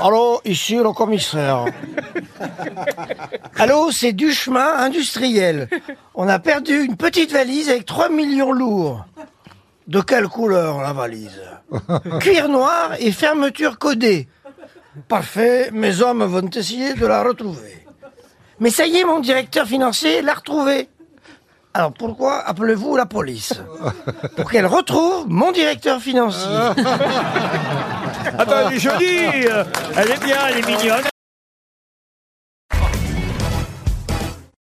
[0.00, 1.64] Allô, ici le commissaire.
[3.56, 5.68] Allô, c'est du chemin industriel.
[6.14, 9.04] On a perdu une petite valise avec 3 millions lourds.
[9.88, 11.40] De quelle couleur la valise
[12.20, 14.28] Cuir noir et fermeture codée.
[15.08, 17.86] Parfait, mes hommes vont essayer de la retrouver.
[18.60, 20.88] Mais ça y est, mon directeur financier l'a retrouvée.
[21.74, 23.54] Alors pourquoi appelez-vous la police?
[24.36, 26.48] Pour qu'elle retrouve mon directeur financier.
[28.38, 29.46] Ah elle est jolie
[29.96, 31.04] Elle est bien, elle est mignonne.